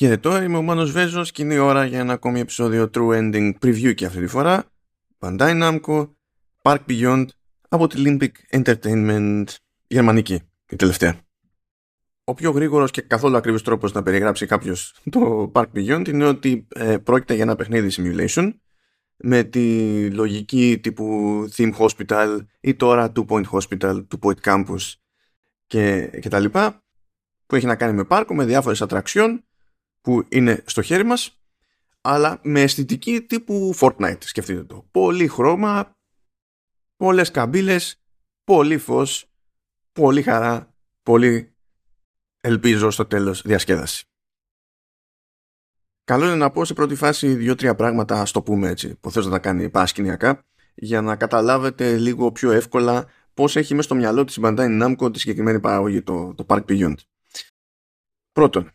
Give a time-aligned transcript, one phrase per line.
[0.00, 3.52] Χαιρετώ, είμαι ο Μάνος Βέζος και είναι η ώρα για ένα ακόμη επεισόδιο True Ending
[3.62, 4.64] Preview και αυτή τη φορά
[5.18, 6.08] Bandai Namco
[6.62, 7.24] Park Beyond
[7.68, 9.44] από τη Olympic Entertainment
[9.86, 10.40] γερμανική,
[10.70, 11.20] η τελευταία.
[12.24, 16.66] Ο πιο γρήγορος και καθόλου ακριβής τρόπος να περιγράψει κάποιος το Park Beyond είναι ότι
[16.68, 18.52] ε, πρόκειται για ένα παιχνίδι simulation
[19.16, 24.92] με τη λογική τύπου Theme Hospital ή τώρα Two Point Hospital, Two Point Campus
[25.66, 26.84] και, και τα λοιπά
[27.46, 29.44] που έχει να κάνει με πάρκο, με διάφορες ατραξιών
[30.00, 31.40] που είναι στο χέρι μας
[32.00, 35.92] αλλά με αισθητική τύπου Fortnite σκεφτείτε το πολύ χρώμα
[36.96, 38.02] πολλές καμπύλες
[38.44, 39.30] πολύ φως
[39.92, 41.54] πολύ χαρά πολύ
[42.40, 44.04] ελπίζω στο τέλος διασκέδαση
[46.10, 49.24] Καλό είναι να πω σε πρώτη φάση δύο-τρία πράγματα, ας το πούμε έτσι, που θες
[49.24, 54.24] να τα κάνει παρασκηνιακά, για να καταλάβετε λίγο πιο εύκολα πώς έχει μέσα στο μυαλό
[54.24, 56.94] της Bandai Namco τη συγκεκριμένη παραγωγή, το, το Park Beyond.
[58.32, 58.70] Πρώτον,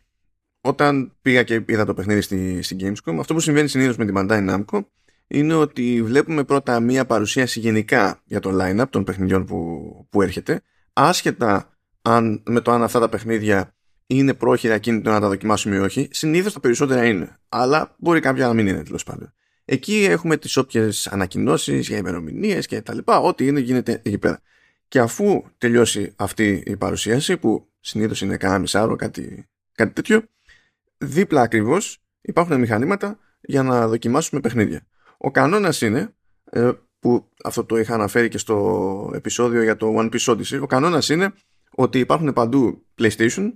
[0.66, 4.14] όταν πήγα και είδα το παιχνίδι στη, στη Gamescom, αυτό που συμβαίνει συνήθως με την
[4.18, 4.80] Bandai Namco
[5.26, 10.62] είναι ότι βλέπουμε πρώτα μία παρουσίαση γενικά για το line-up των παιχνιδιών που, που έρχεται,
[10.92, 11.70] άσχετα
[12.02, 13.74] αν, με το αν αυτά τα παιχνίδια
[14.06, 16.08] είναι πρόχειρα κίνητο να τα δοκιμάσουμε ή όχι.
[16.12, 17.38] Συνήθως τα περισσότερα είναι.
[17.48, 19.32] Αλλά μπορεί κάποια να μην είναι τέλος πάντων.
[19.64, 23.20] Εκεί έχουμε τις όποιες ανακοινώσεις για ημερομηνίες και τα λοιπά.
[23.20, 24.40] Ό,τι είναι γίνεται εκεί πέρα.
[24.88, 30.22] Και αφού τελειώσει αυτή η παρουσίαση, που συνήθως είναι κανένα μισάωρο, κάτι, κάτι τέτοιο,
[30.98, 34.86] δίπλα ακριβώς υπάρχουν μηχανήματα για να δοκιμάσουμε παιχνίδια.
[35.16, 40.10] Ο κανόνας είναι, ε, που αυτό το είχα αναφέρει και στο επεισόδιο για το One
[40.14, 41.32] Piece Odyssey, ο κανόνας είναι
[41.70, 43.52] ότι υπάρχουν παντού PlayStation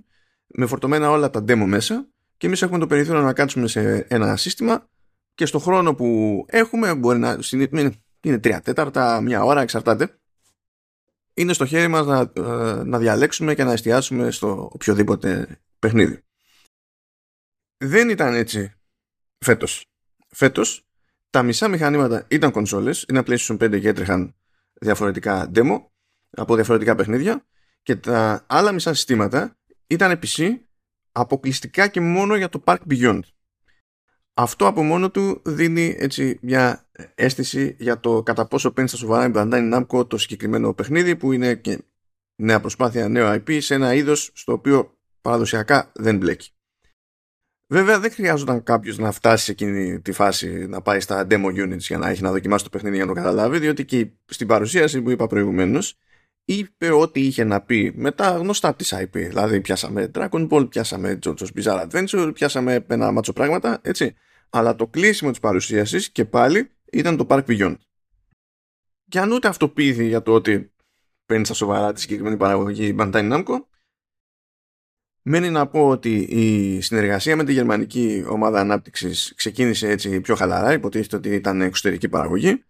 [0.47, 4.35] με φορτωμένα όλα τα demo μέσα και εμείς έχουμε το περιθώριο να κάτσουμε σε ένα
[4.35, 4.87] σύστημα
[5.35, 7.39] και στο χρόνο που έχουμε μπορεί να
[8.21, 10.15] είναι τρία τέταρτα, μια ώρα, εξαρτάται
[11.33, 16.23] είναι στο χέρι μας να, ε, να διαλέξουμε και να εστιάσουμε στο οποιοδήποτε παιχνίδι.
[17.83, 18.73] Δεν ήταν έτσι
[19.37, 19.85] φέτος.
[20.29, 20.87] Φέτος
[21.29, 24.35] τα μισά μηχανήματα ήταν κονσόλες, ήταν PlayStation 5 και έτρεχαν
[24.73, 25.85] διαφορετικά demo
[26.29, 27.45] από διαφορετικά παιχνίδια
[27.81, 30.59] και τα άλλα μισά συστήματα ήταν PC
[31.11, 33.19] αποκλειστικά και μόνο για το Park Beyond.
[34.33, 39.25] Αυτό από μόνο του δίνει έτσι μια αίσθηση για το κατά πόσο παίρνει στα σοβαρά
[39.25, 41.83] η Bandai Namco το συγκεκριμένο παιχνίδι που είναι και
[42.35, 46.51] νέα προσπάθεια, νέο IP σε ένα είδος στο οποίο παραδοσιακά δεν μπλέκει.
[47.73, 51.77] Βέβαια δεν χρειάζονταν κάποιος να φτάσει σε εκείνη τη φάση να πάει στα demo units
[51.77, 55.01] για να έχει να δοκιμάσει το παιχνίδι για να το καταλάβει, διότι και στην παρουσίαση
[55.01, 55.97] που είπα προηγουμένως
[56.45, 59.09] είπε ό,τι είχε να πει με τα γνωστά της IP.
[59.11, 64.15] Δηλαδή, πιάσαμε Dragon Ball, πιάσαμε JoJo's Bizarre Adventure, πιάσαμε ένα μάτσο πράγματα, έτσι.
[64.49, 67.75] Αλλά το κλείσιμο της παρουσίασης και πάλι ήταν το Park Beyond.
[69.09, 70.71] Και αν ούτε αυτό πείθει για το ότι
[71.25, 73.55] παίρνει στα σοβαρά τη συγκεκριμένη παραγωγή Bandai Namco,
[75.21, 80.73] μένει να πω ότι η συνεργασία με τη γερμανική ομάδα ανάπτυξης ξεκίνησε έτσι πιο χαλαρά,
[80.73, 82.63] υποτίθεται ότι ήταν εξωτερική παραγωγή.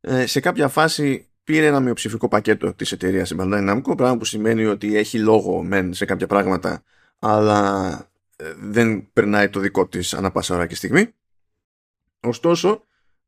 [0.00, 4.24] Ε, σε κάποια φάση πήρε ένα μειοψηφικό πακέτο της εταιρείας η Bandai Namco, πράγμα που
[4.24, 6.82] σημαίνει ότι έχει λόγο μεν σε κάποια πράγματα,
[7.18, 7.92] αλλά
[8.36, 11.14] ε, δεν περνάει το δικό της ανά πάσα ώρα και στιγμή.
[12.20, 12.84] Ωστόσο,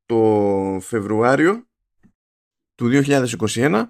[0.07, 1.67] το Φεβρουάριο
[2.75, 3.85] του 2021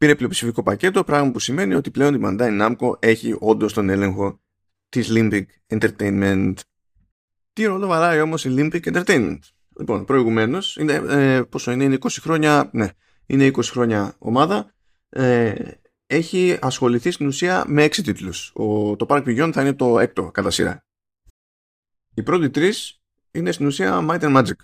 [0.00, 4.40] πήρε πλειοψηφικό πακέτο, πράγμα που σημαίνει ότι πλέον η Bandai Namco έχει όντως τον έλεγχο
[4.88, 6.54] της Limbic Entertainment.
[7.52, 9.38] Τι ρόλο βαράει όμως η Limbic Entertainment;
[9.78, 12.88] Λοιπόν, προηγουμένως, είναι, ε, πόσο είναι, είναι 20 χρόνια, ναι,
[13.26, 14.74] είναι 20 χρόνια ομάδα.
[15.08, 15.54] Ε,
[16.06, 18.52] έχει ασχοληθεί στην ουσία με 6 τίτλους.
[18.54, 20.84] Ο, το Park Beyond θα είναι το έκτο κατά σειρά.
[22.14, 24.60] Οι πρώτοι τρεις είναι στην ουσία Might and Magic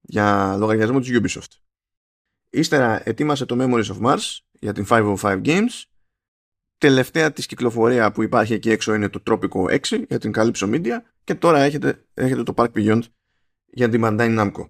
[0.00, 1.69] για λογαριασμό της Ubisoft.
[2.50, 5.82] Ύστερα ετοίμασε το Memories of Mars για την 505 Games.
[6.78, 10.98] Τελευταία της κυκλοφορία που υπάρχει εκεί έξω είναι το Tropico 6 για την Calypso Media
[11.24, 13.02] και τώρα έχετε, έχετε το Park Beyond
[13.66, 14.68] για την Bandai Namco.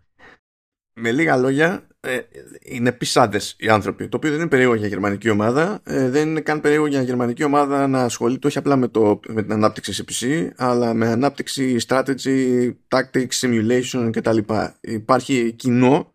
[0.92, 2.18] Με λίγα λόγια, ε,
[2.62, 4.08] είναι πισάδες οι άνθρωποι.
[4.08, 5.80] Το οποίο δεν είναι περίεργο για γερμανική ομάδα.
[5.84, 9.42] Ε, δεν είναι καν περίεργο για γερμανική ομάδα να ασχολείται όχι απλά με, το, με
[9.42, 14.38] την ανάπτυξη σε PC, αλλά με ανάπτυξη strategy, tactics, simulation κτλ.
[14.80, 16.09] Υπάρχει κοινό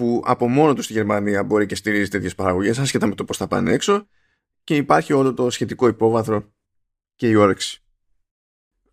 [0.00, 3.36] που από μόνο του στη Γερμανία μπορεί και στηρίζει τέτοιες παραγωγές, ασχετά με το πώς
[3.36, 4.06] θα πάνε έξω,
[4.64, 6.52] και υπάρχει όλο το σχετικό υπόβαθρο
[7.14, 7.82] και η όρεξη.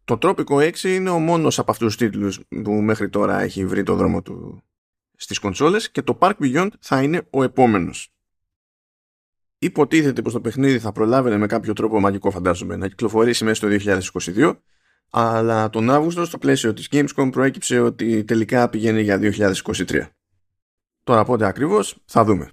[0.04, 3.83] Το Τρόπικο 6 είναι ο μόνος από αυτούς τους τίτλους που μέχρι τώρα έχει βρει
[3.83, 4.63] το δρόμο του
[5.15, 8.10] στις κονσόλες και το Park Beyond θα είναι ο επόμενος.
[9.57, 14.00] Υποτίθεται πως το παιχνίδι θα προλάβαινε με κάποιο τρόπο μαγικό φαντάζομαι να κυκλοφορήσει μέσα στο
[14.36, 14.57] 2022
[15.10, 20.16] αλλά τον Αύγουστο στο πλαίσιο της Gamescom προέκυψε ότι τελικά πηγαίνει για 2023.
[21.07, 22.51] Τώρα πότε ακριβώς θα δούμε.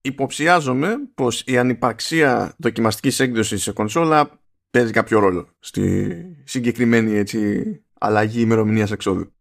[0.00, 4.40] Υποψιάζομαι πως η ανυπαρξία δοκιμαστικής έκδοσης σε κονσόλα
[4.70, 7.64] παίζει κάποιο ρόλο στη συγκεκριμένη έτσι,
[8.00, 9.32] αλλαγή ημερομηνίας εξόδου.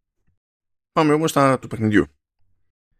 [0.92, 2.06] Πάμε όμως στα του παιχνιδιού.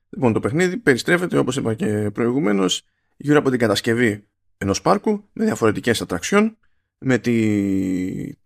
[0.10, 2.84] Λοιπόν, το παιχνίδι περιστρέφεται, όπως είπα και προηγουμένως,
[3.18, 4.28] γύρω από την κατασκευή
[4.58, 6.58] ενός πάρκου με διαφορετικές ατραξιών,
[6.98, 7.32] με, τη,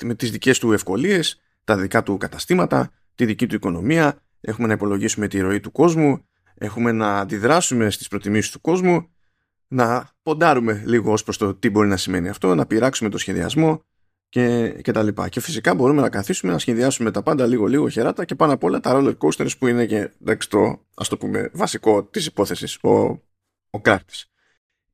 [0.03, 4.73] με τις δικές του ευκολίες, τα δικά του καταστήματα, τη δική του οικονομία, έχουμε να
[4.73, 6.23] υπολογίσουμε τη ροή του κόσμου,
[6.59, 9.07] έχουμε να αντιδράσουμε στις προτιμήσεις του κόσμου,
[9.67, 13.83] να ποντάρουμε λίγο ως προς το τι μπορεί να σημαίνει αυτό, να πειράξουμε το σχεδιασμό
[14.29, 15.29] και, και τα λοιπά.
[15.29, 18.63] Και φυσικά μπορούμε να καθίσουμε να σχεδιάσουμε τα πάντα λίγο λίγο χεράτα και πάνω απ'
[18.63, 22.77] όλα τα roller coasters που είναι και εντάξει, το, ας το πούμε, βασικό της υπόθεσης,
[22.83, 22.89] ο,
[23.69, 24.31] ο κράτης.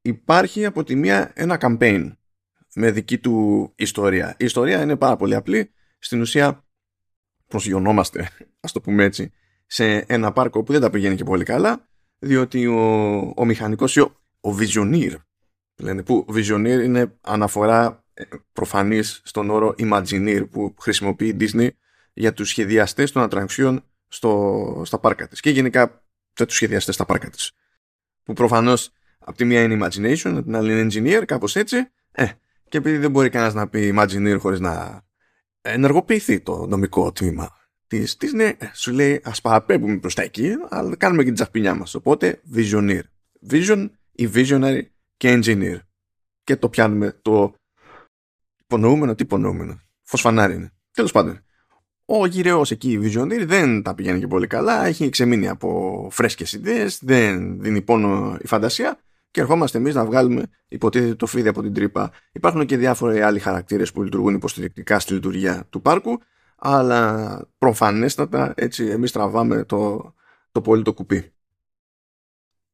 [0.02, 2.12] Υπάρχει από τη μία ένα campaign
[2.76, 4.36] με δική του ιστορία.
[4.40, 5.72] Η ιστορία είναι πάρα πολύ απλή.
[6.00, 6.66] Στην ουσία
[7.48, 8.30] προσγειωνόμαστε,
[8.60, 9.32] ας το πούμε έτσι,
[9.66, 11.88] σε ένα πάρκο που δεν τα πηγαίνει και πολύ καλά,
[12.20, 15.16] διότι ο, ο μηχανικός, ο, ο Visioneer,
[15.76, 18.24] λένε, που Visioneer είναι αναφορά ε,
[18.54, 21.70] προφανής στον όρο Imagineer που χρησιμοποιεί η Disney
[22.14, 27.06] για τους σχεδιαστές των ατραξιών στο, στα πάρκα της και γενικά για τους σχεδιαστές στα
[27.06, 27.52] πάρκα της.
[28.24, 31.78] Που προφανώς από τη μία είναι Imagination, από την άλλη είναι Engineer, κάπως έτσι.
[32.12, 32.26] Ε,
[32.70, 35.04] και επειδή δεν μπορεί κανένας να πει Imagineer χωρίς να
[35.62, 40.96] ενεργοποιηθεί το νομικό τμήμα της Disney, ε, σου λέει ας παραπέμπουμε προς τα εκεί, αλλά
[40.96, 41.96] κάνουμε και την τσαχπινιά μας.
[41.96, 43.02] Οπότε Visioneer.
[43.50, 44.82] Vision ή Visionary
[45.18, 45.80] και Engineer.
[46.44, 47.54] Και το πιάνουμε το
[48.64, 49.82] υπονοούμενο, τι υπονοούμενο.
[50.02, 50.74] Φωσφανάρι είναι.
[50.92, 51.40] Τέλος πάντων.
[52.06, 54.86] Ο γυραιός εκεί, Visioneer, δεν τα πηγαίνει και πολύ καλά.
[54.86, 59.00] Έχει ξεμείνει από φρέσκες ιδέες, δεν δίνει πόνο η φαντασία
[59.32, 62.12] και ερχόμαστε εμείς να βγάλουμε υποτίθεται το φίδι από την τρύπα.
[62.32, 66.20] Υπάρχουν και διάφοροι άλλοι χαρακτήρες που λειτουργούν υποστηρικτικά στη λειτουργία του πάρκου,
[66.56, 70.14] αλλά προφανέστατα έτσι εμείς τραβάμε το,
[70.52, 71.34] το πολύ το κουπί.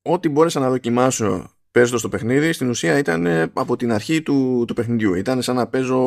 [0.02, 4.64] Ό,τι μπόρεσα να δοκιμάσω παίζοντας το παιχνίδι, στην ουσία ήταν ε, από την αρχή του,
[4.68, 5.14] του παιχνιδιού.
[5.14, 5.98] Ήταν σαν να παίζω.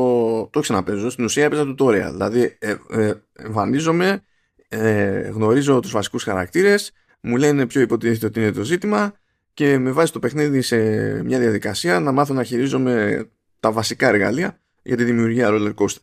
[0.52, 2.10] Το όχι σαν να παίζω, στην ουσία έπαιζα tutorial.
[2.10, 4.22] Δηλαδή, ε, ε, εμφανίζομαι,
[4.68, 9.12] ε, γνωρίζω τους βασικούς χαρακτήρες, μου λένε ποιο υποτίθεται ότι είναι το ζήτημα
[9.54, 10.76] και με βάζει το παιχνίδι σε
[11.22, 13.24] μια διαδικασία να μάθω να χειρίζομαι
[13.60, 16.02] τα βασικά εργαλεία για τη δημιουργία roller coaster.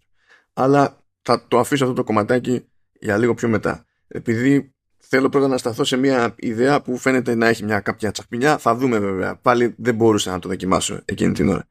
[0.53, 2.65] Αλλά θα το αφήσω αυτό το κομματάκι
[2.99, 3.85] για λίγο πιο μετά.
[4.07, 8.57] Επειδή θέλω πρώτα να σταθώ σε μια ιδέα που φαίνεται να έχει μια κάποια τσακπινιά.
[8.57, 9.35] Θα δούμε βέβαια.
[9.35, 11.67] Πάλι δεν μπορούσα να το δοκιμάσω εκείνη την ώρα.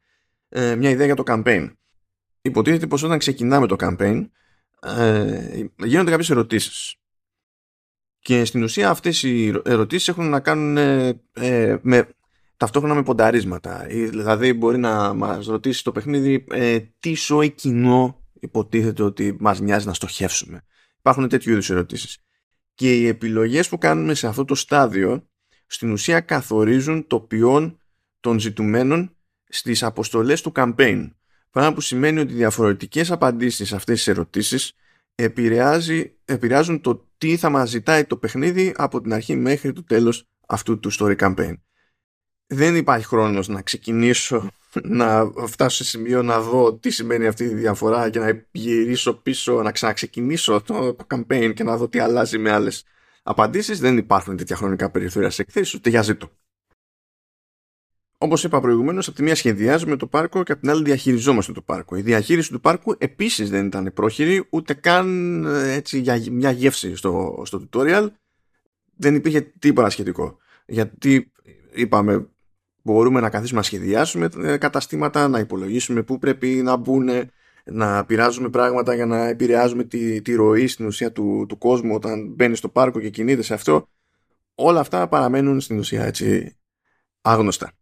[0.48, 1.72] Ε, μια ιδέα για το campaign.
[2.42, 4.28] Υποτίθεται πως όταν ξεκινάμε το campaign
[4.82, 6.94] ε, γίνονται κάποιες ερωτήσεις.
[8.18, 12.08] Και στην ουσία αυτές οι ερωτήσεις έχουν να κάνουν ε, ε, με,
[12.56, 13.86] ταυτόχρονα με πονταρίσματα.
[13.88, 19.86] Δηλαδή μπορεί να μας ρωτήσει το παιχνίδι ε, τι σοϊ κοινό υποτίθεται ότι μας νοιάζει
[19.86, 20.64] να στοχεύσουμε.
[20.98, 22.18] Υπάρχουν τέτοιου είδους ερωτήσεις.
[22.74, 25.28] Και οι επιλογές που κάνουμε σε αυτό το στάδιο
[25.66, 27.78] στην ουσία καθορίζουν το ποιόν
[28.20, 29.16] των ζητουμένων
[29.48, 31.10] στις αποστολές του campaign.
[31.50, 34.72] Πράγμα που σημαίνει ότι διαφορετικές απαντήσεις σε αυτές τις ερωτήσεις
[36.24, 40.78] επηρεάζουν το τι θα μας ζητάει το παιχνίδι από την αρχή μέχρι το τέλος αυτού
[40.78, 41.54] του story campaign.
[42.52, 44.50] Δεν υπάρχει χρόνος να ξεκινήσω
[44.82, 49.62] να φτάσω σε σημείο να δω τι σημαίνει αυτή η διαφορά και να γυρίσω πίσω,
[49.62, 52.84] να ξαναξεκινήσω το, το campaign και να δω τι αλλάζει με άλλες
[53.22, 53.80] απαντήσεις.
[53.80, 56.30] Δεν υπάρχουν τέτοια χρονικά περιθώρια σε εκθέσεις, ούτε για ζήτω.
[58.18, 61.62] Όπως είπα προηγουμένως, από τη μία σχεδιάζουμε το πάρκο και από την άλλη διαχειριζόμαστε το
[61.62, 61.96] πάρκο.
[61.96, 66.96] Η διαχείριση του πάρκου επίσης δεν ήταν πρόχειρη, ούτε καν ε, έτσι, για μια γεύση
[66.96, 68.08] στο, στο tutorial.
[68.96, 70.38] Δεν υπήρχε τίποτα σχετικό.
[70.66, 71.32] Γιατί
[71.74, 72.28] είπαμε,
[72.82, 77.08] μπορούμε να καθίσουμε να σχεδιάσουμε ε, καταστήματα, να υπολογίσουμε πού πρέπει να μπουν,
[77.64, 82.28] να πειράζουμε πράγματα για να επηρεάζουμε τη, τη ροή στην ουσία του, του κόσμου όταν
[82.28, 83.88] μπαίνει στο πάρκο και κινείται σε αυτό.
[84.54, 86.56] Όλα αυτά παραμένουν στην ουσία έτσι
[87.20, 87.72] άγνωστα.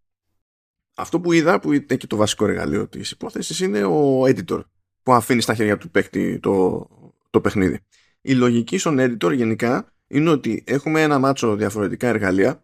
[0.94, 4.60] Αυτό που είδα, που είναι και το βασικό εργαλείο της υπόθεσης, είναι ο editor
[5.02, 6.88] που αφήνει στα χέρια του παίκτη το,
[7.30, 7.80] το παιχνίδι.
[8.20, 12.62] Η λογική στον editor γενικά είναι ότι έχουμε ένα μάτσο διαφορετικά εργαλεία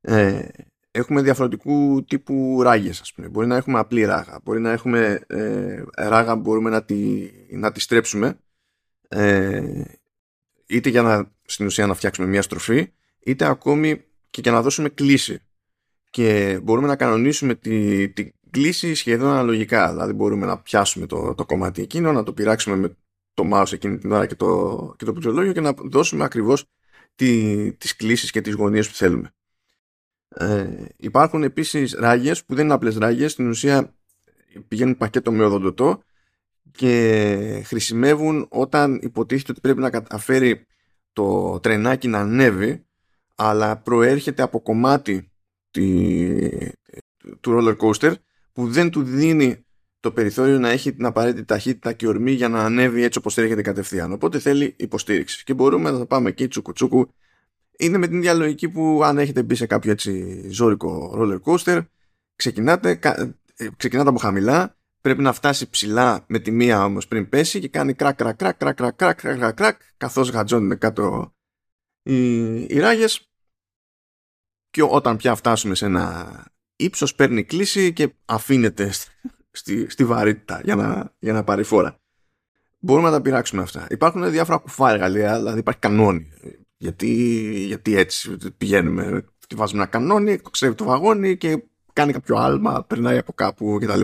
[0.00, 0.48] ε,
[0.90, 3.28] έχουμε διαφορετικού τύπου ράγες ας πούμε.
[3.28, 7.72] Μπορεί να έχουμε απλή ράγα, μπορεί να έχουμε ε, ράγα που μπορούμε να τη, να
[7.72, 8.38] τη στρέψουμε
[9.08, 9.82] ε,
[10.66, 14.88] είτε για να στην ουσία να φτιάξουμε μια στροφή είτε ακόμη και για να δώσουμε
[14.88, 15.42] κλίση
[16.10, 19.90] και μπορούμε να κανονίσουμε τη, τη κλίση σχεδόν αναλογικά.
[19.90, 22.96] Δηλαδή μπορούμε να πιάσουμε το, το κομμάτι εκείνο, να το πειράξουμε με
[23.34, 26.64] το mouse εκείνη την ώρα και το, και το πληκτρολόγιο και να δώσουμε ακριβώς
[27.14, 29.34] τη, τις κλίσεις και τις γωνίες που θέλουμε.
[30.36, 33.94] Ε, υπάρχουν επίσης ράγες που δεν είναι απλές ράγες, στην ουσία
[34.68, 36.02] πηγαίνουν πακέτο με οδοντοτό
[36.70, 40.66] και χρησιμεύουν όταν υποτίθεται ότι πρέπει να καταφέρει
[41.12, 42.86] το τρενάκι να ανέβει
[43.34, 45.32] αλλά προέρχεται από κομμάτι
[45.70, 46.70] τη,
[47.40, 48.12] του roller coaster
[48.52, 49.64] που δεν του δίνει
[50.00, 53.62] το περιθώριο να έχει την απαραίτητη ταχύτητα και ορμή για να ανέβει έτσι όπως έρχεται
[53.62, 54.12] κατευθείαν.
[54.12, 55.44] Οπότε θέλει υποστήριξη.
[55.44, 57.14] Και μπορούμε να το πάμε εκεί τσουκουτσούκου
[57.80, 61.86] είναι με την ίδια λογική που αν έχετε μπει σε κάποιο έτσι ζώρικο roller coaster,
[62.36, 62.98] ξεκινάτε,
[63.56, 67.68] ε, ξεκινάτε από χαμηλά, πρέπει να φτάσει ψηλά με τη μία όμως πριν πέσει και
[67.68, 71.34] κάνει κρακ, κρακ, κρακ, κρακ, κρακ, κρακ, κρακ, κρακ καθώς γατζώνουν κάτω
[72.02, 73.30] οι, οι ράγες
[74.70, 76.44] και όταν πια φτάσουμε σε ένα
[76.76, 78.92] ύψος παίρνει κλίση και αφήνεται
[79.50, 81.98] στη, στη βαρύτητα για να, για να πάρει φόρα.
[82.78, 83.86] Μπορούμε να τα πειράξουμε αυτά.
[83.90, 86.32] Υπάρχουν διάφορα κουφά εργαλεία, δηλαδή υπάρχει κανόνι.
[86.82, 87.12] Γιατί,
[87.66, 93.32] γιατί έτσι πηγαίνουμε, βάζουμε ένα κανόνι, ξέρει το βαγόνι και κάνει κάποιο άλμα, περνάει από
[93.32, 94.00] κάπου κτλ.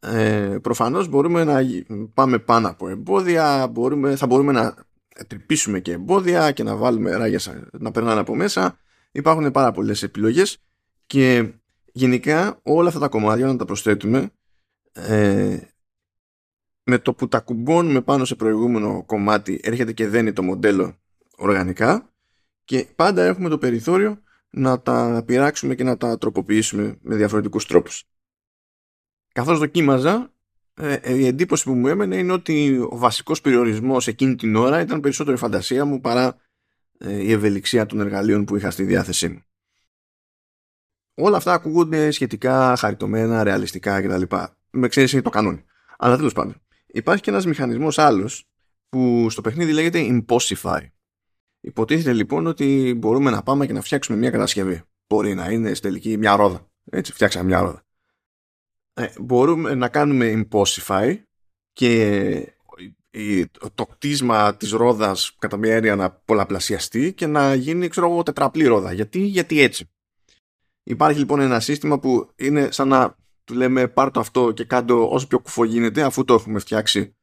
[0.00, 1.60] Ε, προφανώς μπορούμε να
[2.14, 4.74] πάμε πάνω από εμπόδια, μπορούμε, θα μπορούμε να
[5.26, 8.78] τρυπήσουμε και εμπόδια και να βάλουμε ράγια να περνάνε από μέσα.
[9.12, 10.58] Υπάρχουν πάρα πολλές επιλογές
[11.06, 11.52] και
[11.92, 14.30] γενικά όλα αυτά τα κομμάτια να τα προσθέτουμε
[14.92, 15.58] ε,
[16.84, 20.98] με το που τα κουμπώνουμε πάνω σε προηγούμενο κομμάτι έρχεται και δένει το μοντέλο
[21.36, 22.12] οργανικά
[22.64, 28.04] και πάντα έχουμε το περιθώριο να τα πειράξουμε και να τα τροποποιήσουμε με διαφορετικούς τρόπους.
[29.32, 30.32] Καθώς δοκίμαζα,
[30.74, 34.80] ε, ε, η εντύπωση που μου έμενε είναι ότι ο βασικός περιορισμός εκείνη την ώρα
[34.80, 36.36] ήταν περισσότερο η φαντασία μου παρά
[36.98, 39.42] ε, η ευελιξία των εργαλείων που είχα στη διάθεσή μου.
[41.14, 44.36] Όλα αυτά ακούγονται σχετικά χαριτωμένα, ρεαλιστικά κτλ.
[44.70, 45.64] Με εξαίρεση το κανόνι.
[45.98, 46.62] Αλλά τέλος πάντων.
[46.86, 48.48] Υπάρχει και ένας μηχανισμός άλλος
[48.88, 50.80] που στο παιχνίδι λέγεται Impossify.
[51.66, 54.82] Υποτίθεται λοιπόν ότι μπορούμε να πάμε και να φτιάξουμε μια κατασκευή.
[55.06, 56.70] Μπορεί να είναι στη τελική μια ρόδα.
[56.90, 57.84] Έτσι, φτιάξαμε μια ρόδα.
[58.94, 61.16] Ε, μπορούμε να κάνουμε Impossify
[61.72, 62.54] και
[63.74, 68.64] το κτίσμα της ρόδας κατά μια έννοια να πολλαπλασιαστεί και να γίνει ξέρω εγώ τετραπλή
[68.66, 68.92] ρόδα.
[68.92, 69.88] Γιατί, γιατί έτσι;
[70.82, 75.10] Υπάρχει λοιπόν ένα σύστημα που είναι σαν να του λέμε πάρ το αυτό και κάτω
[75.10, 77.16] όσο πιο κουφό γίνεται αφού το έχουμε φτιάξει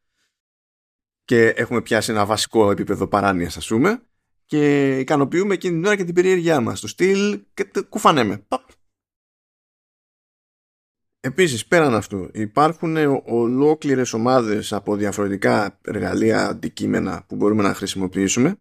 [1.24, 4.02] και έχουμε πιάσει ένα βασικό επίπεδο παράνοιας ας πούμε
[4.52, 6.80] και ικανοποιούμε εκείνη την ώρα και την περιέργειά μας.
[6.80, 8.48] Το στυλ και το κουφανέμε.
[11.20, 18.56] Επίσης πέραν αυτού υπάρχουν ολόκληρες ομάδες από διαφορετικά εργαλεία αντικείμενα που μπορούμε να χρησιμοποιήσουμε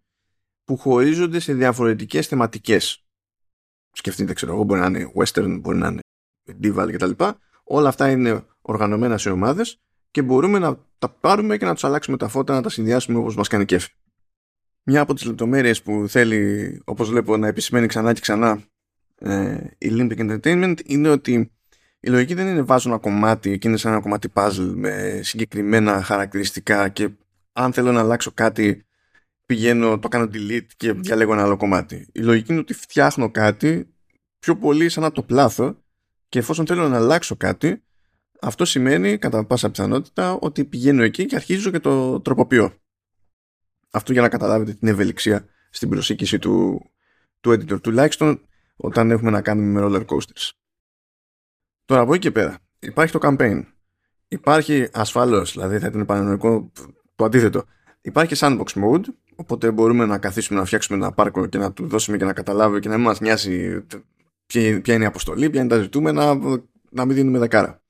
[0.64, 3.06] που χωρίζονται σε διαφορετικές θεματικές.
[3.92, 6.00] Σκεφτείτε ξέρω εγώ μπορεί να είναι western, μπορεί να είναι
[6.46, 7.24] medieval κτλ.
[7.64, 9.80] Όλα αυτά είναι οργανωμένα σε ομάδες
[10.10, 13.36] και μπορούμε να τα πάρουμε και να τους αλλάξουμε τα φώτα να τα συνδυάσουμε όπως
[13.36, 13.90] μας κάνει κέφι.
[14.90, 18.62] Μια από τις λεπτομέρειες που θέλει όπως βλέπω να επισημαίνει ξανά και ξανά
[19.18, 21.52] ε, η Olympic Entertainment είναι ότι
[22.00, 26.02] η λογική δεν είναι βάζω ένα κομμάτι και είναι σαν ένα κομμάτι puzzle με συγκεκριμένα
[26.02, 27.08] χαρακτηριστικά και
[27.52, 28.86] αν θέλω να αλλάξω κάτι
[29.46, 32.08] πηγαίνω, το κάνω delete και διαλέγω ένα άλλο κομμάτι.
[32.12, 33.94] Η λογική είναι ότι φτιάχνω κάτι
[34.38, 35.82] πιο πολύ σαν να το πλάθω
[36.28, 37.82] και εφόσον θέλω να αλλάξω κάτι
[38.40, 42.79] αυτό σημαίνει κατά πάσα πιθανότητα ότι πηγαίνω εκεί και αρχίζω και το τροποποιώ.
[43.90, 46.82] Αυτό για να καταλάβετε την ευελιξία στην προσήκηση του,
[47.40, 48.40] του editor τουλάχιστον
[48.76, 50.50] όταν έχουμε να κάνουμε με roller coasters.
[51.84, 53.64] Τώρα από εκεί και πέρα υπάρχει το campaign.
[54.28, 56.72] Υπάρχει ασφαλώς, δηλαδή θα ήταν παρανοϊκό
[57.16, 57.64] το αντίθετο.
[58.00, 59.04] Υπάρχει sandbox mode,
[59.34, 62.80] οπότε μπορούμε να καθίσουμε να φτιάξουμε ένα πάρκο και να του δώσουμε και να καταλάβει
[62.80, 63.84] και να μην μας νοιάσει
[64.46, 66.38] ποια είναι η αποστολή, ποια είναι τα ζητούμενα,
[66.90, 67.82] να μην δίνουμε δεκάρα.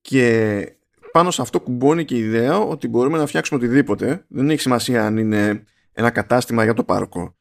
[0.00, 0.75] Και
[1.16, 4.24] πάνω σε αυτό κουμπώνει και η ιδέα ότι μπορούμε να φτιάξουμε οτιδήποτε.
[4.28, 7.36] Δεν έχει σημασία αν είναι ένα κατάστημα για το πάρκο,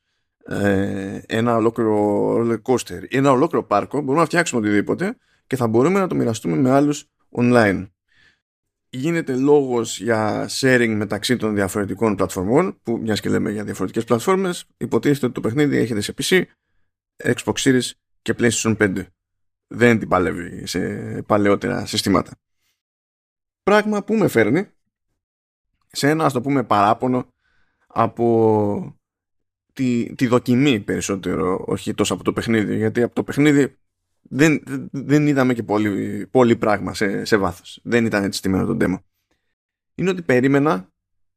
[0.45, 3.99] ε, ένα ολόκληρο roller coaster ή ένα ολόκληρο πάρκο.
[3.99, 5.17] Μπορούμε να φτιάξουμε οτιδήποτε
[5.47, 7.89] και θα μπορούμε να το μοιραστούμε με άλλους online.
[8.89, 14.65] Γίνεται λόγος για sharing μεταξύ των διαφορετικών πλατφορμών που μιας και λέμε για διαφορετικές πλατφόρμες
[14.77, 16.43] υποτίθεται ότι το παιχνίδι έχετε σε PC,
[17.23, 17.89] Xbox Series
[18.21, 19.05] και PlayStation 5.
[19.67, 20.79] Δεν την παλεύει σε
[21.25, 22.31] παλαιότερα συστήματα.
[23.65, 24.67] Πράγμα που με φέρνει
[25.87, 27.33] σε ένα ας το πούμε παράπονο
[27.87, 28.99] από
[29.73, 33.77] τη, τη δοκιμή περισσότερο, όχι τόσο από το παιχνίδι, γιατί από το παιχνίδι
[34.21, 37.79] δεν, δεν είδαμε και πολύ, πολύ πράγμα σε, σε βάθος.
[37.83, 38.99] Δεν ήταν έτσι στημένο το demo.
[39.95, 40.91] Είναι ότι περίμενα,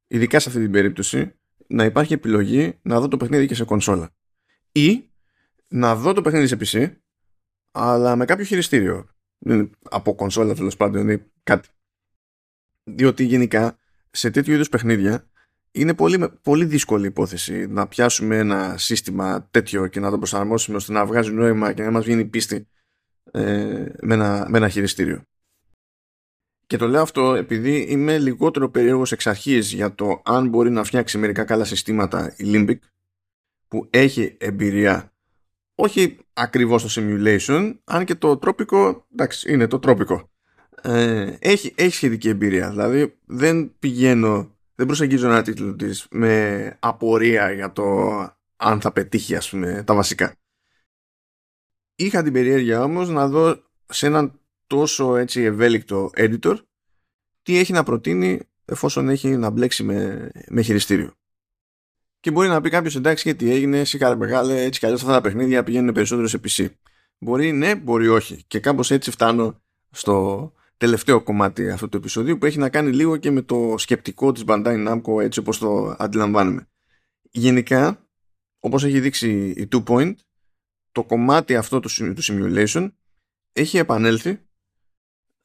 [0.07, 1.35] ειδικά σε αυτή την περίπτωση,
[1.67, 4.11] να υπάρχει επιλογή να δω το παιχνίδι και σε κονσόλα.
[4.73, 5.11] Ή
[5.69, 6.97] να δω το παιχνίδι σε PC,
[7.71, 9.09] αλλά με κάποιο χειριστήριο.
[9.91, 11.69] Από κονσόλα τέλος πάντων ή κάτι.
[12.95, 13.79] Διότι γενικά
[14.11, 15.29] σε τέτοιου είδους παιχνίδια
[15.71, 20.93] είναι πολύ, πολύ δύσκολη υπόθεση να πιάσουμε ένα σύστημα τέτοιο και να το προσαρμόσουμε ώστε
[20.93, 22.69] να βγάζει νόημα και να μας βγαίνει πίστη
[23.31, 25.23] ε, με, ένα, με ένα χειριστήριο.
[26.67, 30.85] Και το λέω αυτό επειδή είμαι λιγότερο περίεργος εξ αρχής για το αν μπορεί να
[30.85, 32.79] φτιάξει μερικά καλά συστήματα η Limbic
[33.69, 35.13] που έχει εμπειρία
[35.75, 40.31] όχι ακριβώς στο simulation αν και το τρόπικο εντάξει είναι το τρόπικο
[40.83, 42.71] ε, έχει, έχει σχετική εμπειρία.
[42.71, 47.85] Δηλαδή δεν πηγαίνω, δεν προσεγγίζω ένα τίτλο της με απορία για το
[48.57, 50.35] αν θα πετύχει ας πούμε τα βασικά.
[51.95, 56.57] Είχα την περιέργεια όμως να δω σε έναν τόσο έτσι ευέλικτο editor
[57.43, 61.13] τι έχει να προτείνει εφόσον έχει να μπλέξει με, με χειριστήριο.
[62.21, 65.21] Και μπορεί να πει κάποιος εντάξει γιατί έγινε, σιγά μεγάλε, έτσι κι αλλιώς αυτά τα
[65.21, 66.69] παιχνίδια πηγαίνουν περισσότερο σε PC.
[67.19, 68.45] Μπορεί ναι, μπορεί όχι.
[68.47, 73.17] Και κάπως έτσι φτάνω στο τελευταίο κομμάτι αυτού του επεισοδίου που έχει να κάνει λίγο
[73.17, 76.69] και με το σκεπτικό της Bandai Namco έτσι όπως το αντιλαμβάνουμε.
[77.31, 78.09] Γενικά,
[78.59, 80.15] όπως έχει δείξει η Two Point,
[80.93, 82.91] το κομμάτι αυτό του, του simulation
[83.53, 84.49] έχει επανέλθει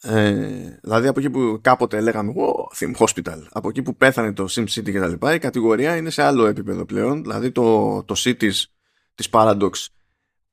[0.06, 4.44] ε, δηλαδή από εκεί που κάποτε λέγαμε oh, Theme Hospital, από εκεί που πέθανε το
[4.50, 7.22] SimCity και τα λοιπά, η κατηγορία είναι σε άλλο επίπεδο πλέον.
[7.22, 8.64] Δηλαδή το, το Cities
[9.16, 9.70] της Paradox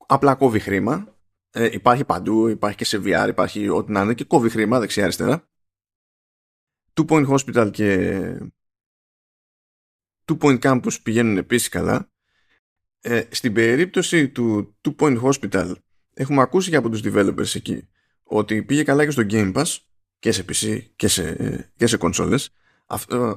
[0.07, 1.15] απλά κόβει χρήμα.
[1.53, 5.49] Ε, υπάρχει παντού, υπάρχει και σε VR, υπάρχει ό,τι να είναι και κόβει χρήμα δεξιά-αριστερά.
[6.95, 8.21] Two Point Hospital και
[10.25, 12.11] Two Point Campus πηγαίνουν επίσης καλά.
[13.01, 15.73] Ε, στην περίπτωση του Two Point Hospital
[16.15, 17.89] έχουμε ακούσει και από τους developers εκεί
[18.23, 19.77] ότι πήγε καλά και στο Game Pass
[20.19, 22.51] και σε PC και σε, και σε κονσόλες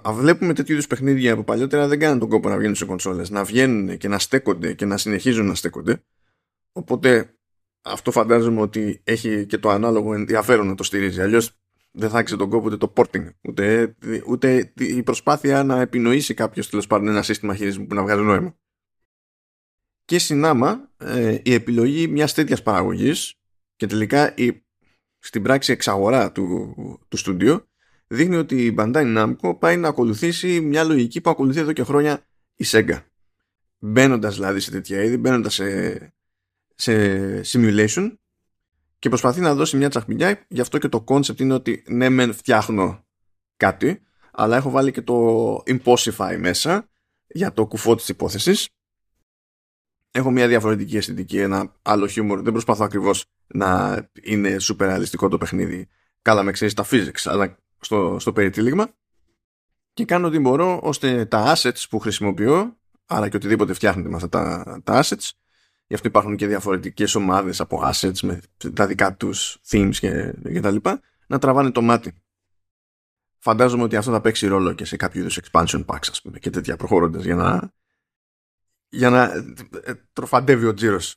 [0.05, 3.43] βλέπουμε τέτοιου είδους παιχνίδια που παλιότερα δεν κάνουν τον κόπο να βγαίνουν σε κονσόλες να
[3.43, 6.03] βγαίνουν και να στέκονται και να συνεχίζουν να στέκονται
[6.72, 7.38] οπότε
[7.84, 11.58] αυτό φαντάζομαι ότι έχει και το ανάλογο ενδιαφέρον να το στηρίζει αλλιώς
[11.92, 13.96] δεν θα άξιζε τον κόπο ούτε το porting ούτε,
[14.28, 18.56] ούτε η προσπάθεια να επινοήσει κάποιος τέλος πάντων ένα σύστημα χειρισμού που να βγάζει νόημα
[20.06, 23.36] και συνάμα ε, η επιλογή μιας τέτοιας παραγωγής
[23.75, 24.63] και τελικά η
[25.20, 26.75] στην πράξη εξαγορά του,
[27.08, 27.68] του στούντιο
[28.08, 32.28] δείχνει ότι η Bandai Namco πάει να ακολουθήσει μια λογική που ακολουθεί εδώ και χρόνια
[32.56, 33.04] η Sega.
[33.80, 36.13] Μπαίνοντας δηλαδή σε τέτοια είδη, μπαίνοντας σε,
[36.75, 38.13] σε simulation
[39.00, 40.46] και προσπαθεί να δώσει μια τσαχμιλιά.
[40.48, 43.06] Γι' αυτό και το concept είναι ότι ναι, μεν φτιάχνω
[43.58, 44.01] κάτι,
[44.32, 46.89] αλλά έχω βάλει και το Impossify μέσα
[47.27, 48.68] για το κουφό της υπόθεσης
[50.15, 52.41] έχω μια διαφορετική αισθητική, ένα άλλο χιούμορ.
[52.41, 55.88] Δεν προσπαθώ ακριβώς να είναι super ρεαλιστικό το παιχνίδι.
[56.21, 58.89] Καλά με ξέρεις τα physics, αλλά στο, στο περιτύλιγμα.
[59.93, 64.30] Και κάνω ό,τι μπορώ ώστε τα assets που χρησιμοποιώ, άρα και οτιδήποτε φτιάχνετε με αυτά
[64.30, 65.30] τα, τα assets,
[65.93, 68.41] γι' αυτό υπάρχουν και διαφορετικές ομάδες από assets με
[68.73, 72.21] τα δικά τους themes και, και τα λοιπά, να τραβάνε το μάτι.
[73.38, 76.49] Φαντάζομαι ότι αυτό θα παίξει ρόλο και σε κάποιο είδους expansion packs, ας πούμε, και
[76.49, 77.73] τέτοια προχωρώντας για να
[78.89, 79.23] για να
[79.84, 81.15] ε, τροφαντεύει ο τζίρος.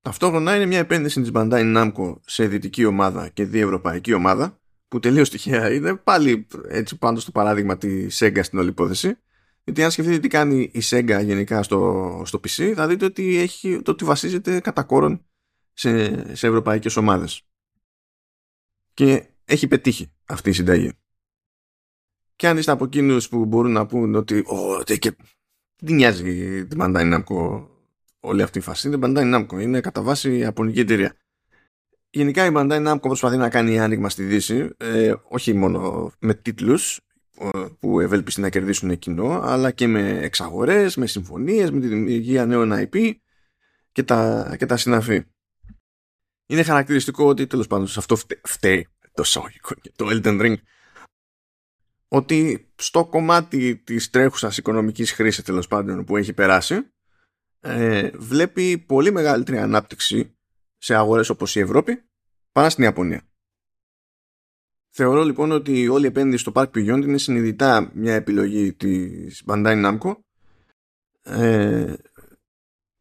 [0.00, 5.30] Ταυτόχρονα είναι μια επένδυση της Bandai Namco σε δυτική ομάδα και διευρωπαϊκή ομάδα που τελείως
[5.30, 9.18] τυχαία είναι πάλι έτσι πάνω στο παράδειγμα της Sega στην όλη υπόθεση
[9.64, 13.82] γιατί αν σκεφτείτε τι κάνει η Sega γενικά στο, στο PC θα δείτε ότι, έχει,
[13.82, 15.24] το ότι βασίζεται κατά κόρον
[15.72, 17.42] σε, σε ευρωπαϊκές ομάδες
[18.94, 20.92] και έχει πετύχει αυτή η συνταγή
[22.36, 25.16] και αν είστε από εκείνους που μπορούν να πούν ότι oh, και
[25.80, 27.66] δεν νοιάζει την Bandai Namco
[28.20, 28.88] όλη αυτή η φάση.
[28.88, 29.60] Είναι Bandai Namco.
[29.60, 31.16] Είναι κατά βάση ιαπωνική εταιρεία.
[32.10, 37.00] Γενικά η Bandai Namco προσπαθεί να κάνει άνοιγμα στη Δύση, ε, όχι μόνο με τίτλους
[37.78, 42.72] που ευέλπιστοι να κερδίσουν κοινό, αλλά και με εξαγορές, με συμφωνίες, με τη δημιουργία νέων
[42.74, 43.12] IP
[43.92, 45.24] και τα, και τα συναφή.
[46.46, 50.54] Είναι χαρακτηριστικό ότι τέλος πάντων σε αυτό φταίει το σόγικο και το Elden Ring
[52.08, 56.92] ότι στο κομμάτι της τρέχουσας οικονομικής χρήσης τέλος πάντων που έχει περάσει
[57.60, 60.38] ε, βλέπει πολύ μεγαλύτερη ανάπτυξη
[60.78, 62.02] σε αγορές όπως η Ευρώπη
[62.52, 63.29] παρά στην Ιαπωνία.
[64.90, 69.84] Θεωρώ λοιπόν ότι όλη η επένδυση στο Park Beyond είναι συνειδητά μια επιλογή της Bandai
[69.84, 70.14] Namco
[71.22, 71.94] ε,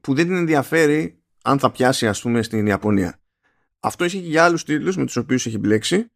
[0.01, 3.19] που δεν την ενδιαφέρει αν θα πιάσει ας πούμε στην Ιαπωνία.
[3.79, 6.11] Αυτό ισχύει και για άλλους τίτλους με τους οποίους έχει μπλέξει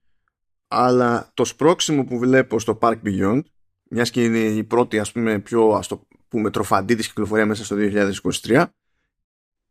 [0.68, 3.42] αλλά το σπρόξιμο που βλέπω στο Park Beyond
[3.90, 7.66] μιας και είναι η πρώτη ας πούμε πιο ας το πούμε τροφαντή της κυκλοφορία μέσα
[7.66, 7.76] στο
[8.44, 8.66] 2023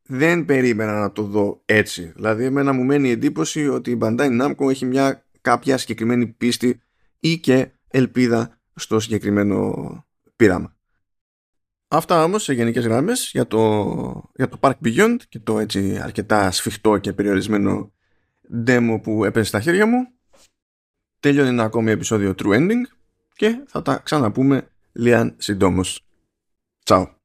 [0.03, 4.41] δεν περίμενα να το δω έτσι δηλαδή εμένα μου μένει η εντύπωση ότι η Bandai
[4.43, 6.83] Namco έχει μια κάποια συγκεκριμένη πίστη
[7.19, 9.75] ή και ελπίδα στο συγκεκριμένο
[10.37, 10.77] πείραμα
[11.89, 16.51] Αυτά όμως σε γενικές γράμμες για το, για το Park Beyond και το έτσι αρκετά
[16.51, 17.93] σφιχτό και περιορισμένο
[18.67, 20.13] demo που έπαιζε στα χέρια μου
[21.23, 22.83] Τέλειωνε ένα ακόμη επεισόδιο True Ending
[23.35, 26.07] και θα τα ξαναπούμε λίγαν συντόμως.
[26.85, 27.22] Τσάου.